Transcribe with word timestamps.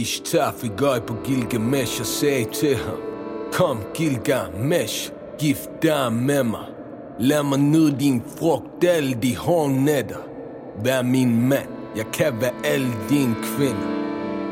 Ishtar 0.00 0.54
fik 0.58 0.82
øje 0.82 1.00
på 1.00 1.14
Gilgamesh 1.24 2.00
og 2.00 2.06
sagde 2.06 2.44
til 2.52 2.76
ham 2.76 2.96
Kom 3.52 3.78
Gilgamesh, 3.94 5.12
gift 5.38 5.70
dig 5.82 6.12
med 6.12 6.44
mig 6.44 6.66
Lad 7.20 7.42
mig 7.42 7.58
nyde 7.58 7.96
din 8.00 8.22
frugt 8.38 8.84
alle 8.84 9.14
de 9.22 9.36
hårde 9.36 9.84
nætter 9.84 10.16
Vær 10.84 11.02
min 11.02 11.48
mand, 11.48 11.68
jeg 11.96 12.04
kan 12.12 12.40
være 12.40 12.52
alle 12.64 12.92
dine 13.08 13.36
kvinder 13.42 13.88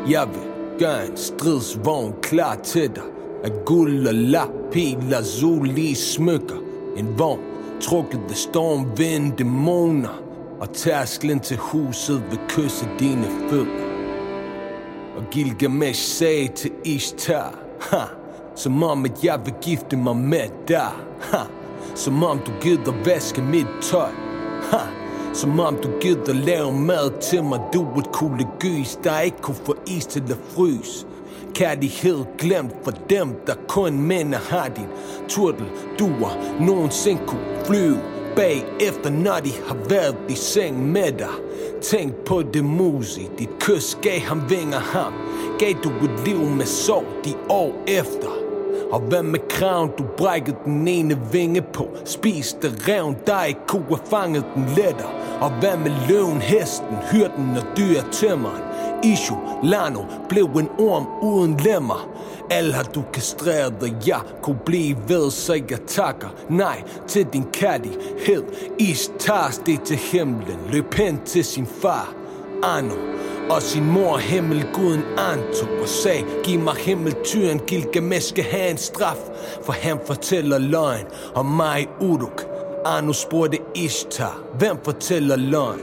Jeg 0.09 0.29
vil 0.29 0.79
gøre 0.79 1.07
en 1.07 1.17
stridsvogn 1.17 2.15
klar 2.23 2.55
til 2.55 2.89
dig 2.89 3.03
Af 3.45 3.51
guld 3.67 4.07
og 4.07 4.15
lap, 4.15 4.51
pil 4.73 5.15
og 5.19 5.25
solige 5.25 5.97
smykker 5.97 6.57
En 6.97 7.19
vogn 7.19 7.41
trukket 7.81 8.21
af 8.31 8.37
storm, 8.37 8.87
vind, 8.97 9.37
dæmoner 9.37 10.23
Og 10.61 10.73
tærsklen 10.73 11.41
til 11.41 11.57
huset 11.57 12.23
vil 12.31 12.41
kysse 12.49 12.89
dine 12.99 13.27
fødder 13.51 13.92
og 15.17 15.23
Gilgamesh 15.31 16.03
sagde 16.03 16.49
til 16.49 16.71
Ishtar 16.85 17.63
ha, 17.91 18.05
Som 18.55 18.83
om 18.83 19.05
at 19.05 19.25
jeg 19.25 19.41
vil 19.45 19.55
gifte 19.63 19.97
mig 19.97 20.17
med 20.17 20.49
dig. 20.69 20.91
Ha, 21.21 21.39
Som 21.95 22.25
om 22.25 22.39
du 22.39 22.53
gider 22.61 22.93
vaske 23.05 23.43
mit 23.43 23.67
tøj. 23.83 24.11
Ha, 24.71 24.79
Som 25.35 25.61
om 25.61 25.77
du 25.77 25.91
gider 26.01 26.33
lave 26.33 26.73
mad 26.73 27.21
til 27.21 27.45
mig. 27.45 27.61
Du 27.73 27.99
et 27.99 28.13
kugle 28.13 28.47
gys, 28.61 28.99
der 29.05 29.21
ikke 29.21 29.37
kunne 29.43 29.57
få 29.65 29.77
is 29.87 30.07
til 30.07 30.23
at 30.31 30.39
fryse. 30.55 31.07
Kærlighed 31.55 32.25
glemt 32.39 32.75
for 32.85 32.91
dem, 32.91 33.35
der 33.47 33.55
kun 33.69 34.01
mænd 34.01 34.35
har 34.35 34.69
din 34.69 34.89
turtel 35.29 35.67
duer 35.99 36.61
Nogensinde 36.61 37.23
kunne 37.27 37.65
flyve 37.67 38.12
bagefter, 38.37 39.11
når 39.11 39.39
de 39.45 39.51
har 39.67 39.77
været 39.89 40.17
i 40.29 40.35
seng 40.35 40.93
med 40.93 41.13
dig 41.13 41.35
Tænk 41.83 42.15
på 42.15 42.43
det 42.43 42.65
musi, 42.65 43.29
dit 43.39 43.49
kys 43.61 43.99
gav 44.03 44.21
ham 44.21 44.51
vinger 44.51 44.79
ham. 44.79 45.13
Gav 45.59 45.73
du 45.85 45.89
et 45.89 46.27
liv 46.27 46.39
med 46.39 46.67
sorg 46.67 47.05
de 47.25 47.35
år 47.49 47.85
efter 47.87 48.52
og 48.93 49.01
hvad 49.01 49.23
med 49.23 49.41
kraven, 49.49 49.91
du 49.99 50.05
brækkede 50.17 50.57
den 50.65 50.89
ene 50.89 51.19
vinge 51.33 51.63
på. 51.63 51.89
Spiste 52.05 52.73
revn, 52.89 53.17
der 53.27 53.45
ikke 53.45 53.61
kunne 53.69 53.87
have 53.89 54.07
fanget 54.11 54.45
den 54.55 54.65
letter 54.77 55.39
Og 55.41 55.51
hvad 55.61 55.77
med 55.77 55.93
løven, 56.09 56.41
hesten, 56.41 56.97
hyrden 57.13 57.57
og 57.57 57.77
dyr 57.77 58.01
tømmeren 58.13 58.63
Ishu, 59.05 59.37
Lano, 59.63 60.01
blev 60.29 60.45
en 60.45 60.69
orm 60.79 61.07
uden 61.23 61.57
lemmer. 61.57 62.09
Alle 62.51 62.73
har 62.73 62.83
du 62.83 63.03
kastreret, 63.13 63.83
og 63.83 64.07
jeg 64.07 64.21
kunne 64.43 64.59
blive 64.67 64.97
ved, 65.09 65.31
så 65.31 65.55
jeg 65.55 65.81
takker 65.87 66.29
nej 66.49 66.83
til 67.09 67.27
din 67.33 67.45
kærlighed. 67.53 68.45
Is 68.79 69.13
tager 69.19 69.63
det 69.67 69.83
til 69.83 69.97
himlen, 69.97 70.59
løb 70.71 70.95
hen 70.95 71.21
til 71.25 71.45
sin 71.45 71.67
far. 71.67 72.22
Anu 72.63 72.95
og 73.51 73.63
sin 73.63 73.85
mor 73.85 74.17
himmelguden 74.17 75.03
Anto 75.19 75.67
og 75.83 75.89
sagde, 75.89 76.25
giv 76.45 76.61
mig 76.61 76.75
himmeltyren, 76.75 77.61
Gilgamesh 77.67 78.29
skal 78.29 78.45
have 78.45 78.71
en 78.71 78.77
straf, 78.77 79.17
for 79.63 79.73
han 79.73 79.99
fortæller 80.07 80.59
løgn 80.59 81.07
om 81.35 81.47
mig 81.47 81.89
Uruk. 82.01 82.47
Anu 82.87 83.13
spurgte 83.13 83.59
Ishtar, 83.75 84.43
hvem 84.59 84.77
fortæller 84.85 85.37
løgn? 85.37 85.81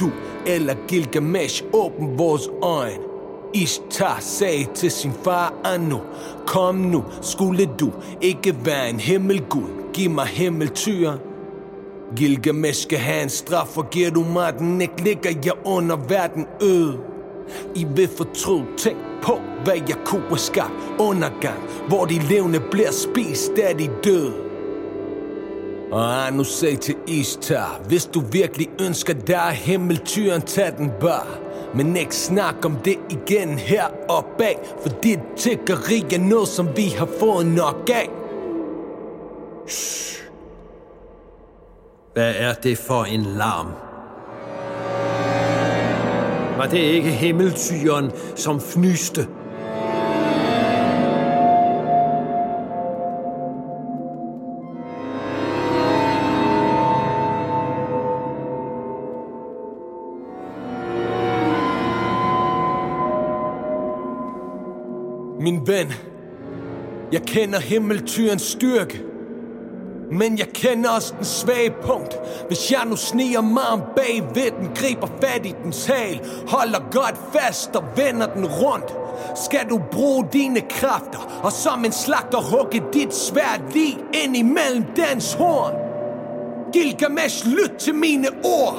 Du 0.00 0.10
eller 0.46 0.74
Gilgamesh, 0.88 1.64
åbn 1.72 2.18
vores 2.18 2.50
øjne. 2.62 2.98
Ishtar 3.54 4.18
sagde 4.20 4.66
til 4.74 4.90
sin 4.90 5.12
far 5.24 5.54
Anu, 5.64 6.00
kom 6.46 6.74
nu, 6.74 7.04
skulle 7.22 7.68
du 7.80 7.92
ikke 8.20 8.56
være 8.64 8.90
en 8.90 9.00
himmelgud, 9.00 9.92
giv 9.92 10.10
mig 10.10 10.26
himmeltyren. 10.26 11.29
Gilgamesh 12.16 12.82
skal 12.82 12.98
have 12.98 13.22
en 13.22 13.28
straf, 13.28 13.78
og 13.78 13.90
giver 13.90 14.10
du 14.10 14.24
mig 14.24 14.58
den 14.58 14.80
ikke, 14.80 15.04
ligger 15.04 15.30
jeg 15.44 15.52
under 15.64 15.96
verden 15.96 16.46
øde. 16.62 16.98
I 17.74 17.86
vil 17.94 18.08
fortryde, 18.16 18.64
tænk 18.78 18.98
på, 19.22 19.40
hvad 19.64 19.74
jeg 19.88 19.96
kunne 20.04 20.28
have 20.28 20.38
skabt 20.38 20.72
undergang, 20.98 21.58
hvor 21.88 22.04
de 22.04 22.18
levende 22.18 22.60
bliver 22.70 22.90
spist 22.90 23.52
af 23.52 23.76
de 23.76 23.90
døde. 24.04 24.34
Og 25.92 26.32
nu 26.32 26.44
sag 26.44 26.78
til 26.78 26.94
Ishtar, 27.06 27.80
hvis 27.88 28.06
du 28.06 28.20
virkelig 28.20 28.68
ønsker 28.80 29.14
dig 29.14 29.50
himmeltyren, 29.52 30.42
tag 30.42 30.72
den 30.78 30.90
bare. 31.00 31.36
Men 31.74 31.96
ikke 31.96 32.16
snak 32.16 32.64
om 32.64 32.76
det 32.84 32.98
igen 33.10 33.48
her 33.48 33.84
og 34.08 34.24
bag, 34.38 34.58
for 34.82 34.88
dit 34.88 35.18
tiggeri 35.36 36.04
er 36.14 36.18
noget, 36.18 36.48
som 36.48 36.68
vi 36.76 36.82
har 36.82 37.08
fået 37.20 37.46
nok 37.46 37.90
af. 37.94 38.10
Shh. 39.68 40.09
Hvad 42.12 42.34
er 42.36 42.54
det 42.54 42.78
for 42.78 43.04
en 43.04 43.22
larm? 43.22 43.66
Var 46.58 46.66
det 46.66 46.78
ikke 46.78 47.10
himmeltyren, 47.10 48.10
som 48.36 48.60
fnyste? 48.60 49.26
Min 65.40 65.66
ven, 65.66 65.92
jeg 67.12 67.22
kender 67.22 67.60
himmeltyrens 67.60 68.42
styrke. 68.42 69.09
Men 70.10 70.38
jeg 70.38 70.48
kender 70.48 70.90
også 70.90 71.14
den 71.16 71.24
svage 71.24 71.70
punkt. 71.70 72.14
Hvis 72.46 72.72
jeg 72.72 72.80
nu 72.86 72.96
sniger 72.96 73.40
mig 73.40 73.68
om 73.72 73.82
bagved 73.96 74.50
den 74.50 74.70
Griber 74.74 75.08
fat 75.22 75.46
i 75.46 75.54
den 75.64 75.74
hal 75.86 76.20
Holder 76.48 76.78
godt 76.90 77.20
fast 77.32 77.76
og 77.76 77.84
vender 77.96 78.26
den 78.26 78.46
rundt. 78.46 78.94
Skal 79.44 79.70
du 79.70 79.80
bruge 79.92 80.26
dine 80.32 80.60
kræfter 80.60 81.40
Og 81.42 81.52
som 81.52 81.84
en 81.84 81.92
slagter 81.92 82.38
hugge 82.38 82.82
dit 82.92 83.14
svært 83.14 83.60
lige 83.72 83.98
ind 84.24 84.36
imellem 84.36 84.84
dens 84.96 85.32
horn? 85.32 85.72
Gilgamesh, 86.72 87.46
lyt 87.46 87.72
til 87.78 87.94
mine 87.94 88.28
ord. 88.44 88.78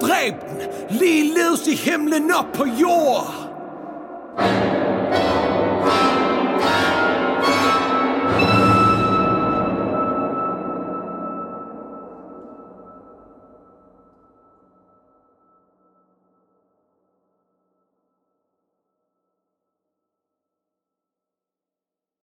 Dræb 0.00 0.34
den, 0.48 0.58
ligeledes 0.98 1.66
i 1.66 1.74
himlen 1.74 2.32
op 2.34 2.52
på 2.54 2.64
jord. 2.64 3.41